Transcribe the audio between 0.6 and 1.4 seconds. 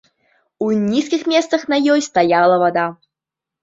У нізкіх